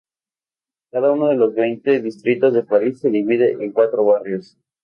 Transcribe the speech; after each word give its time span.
Cada 0.89 1.11
uno 1.11 1.27
de 1.27 1.35
los 1.35 1.53
veinte 1.53 2.01
distritos 2.01 2.55
de 2.55 2.63
París 2.63 3.01
se 3.01 3.11
divide 3.11 3.51
en 3.63 3.71
cuatro 3.71 4.03
barrios. 4.03 4.57